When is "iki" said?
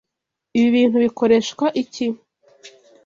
1.81-2.07